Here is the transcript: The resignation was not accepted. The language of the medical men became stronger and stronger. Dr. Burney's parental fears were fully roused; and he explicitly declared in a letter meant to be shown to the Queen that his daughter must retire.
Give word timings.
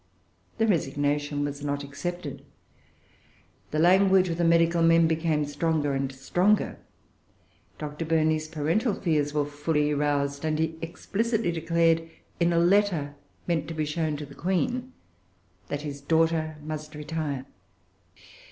The 0.57 0.65
resignation 0.65 1.45
was 1.45 1.63
not 1.63 1.83
accepted. 1.83 2.43
The 3.69 3.77
language 3.77 4.29
of 4.29 4.39
the 4.39 4.43
medical 4.43 4.81
men 4.81 5.05
became 5.05 5.45
stronger 5.45 5.93
and 5.93 6.11
stronger. 6.11 6.79
Dr. 7.77 8.05
Burney's 8.05 8.47
parental 8.47 8.95
fears 8.95 9.31
were 9.31 9.45
fully 9.45 9.93
roused; 9.93 10.43
and 10.43 10.57
he 10.57 10.75
explicitly 10.81 11.51
declared 11.51 12.09
in 12.39 12.51
a 12.51 12.57
letter 12.57 13.13
meant 13.45 13.67
to 13.67 13.75
be 13.75 13.85
shown 13.85 14.17
to 14.17 14.25
the 14.25 14.33
Queen 14.33 14.91
that 15.67 15.83
his 15.83 16.01
daughter 16.01 16.57
must 16.63 16.95
retire. 16.95 17.45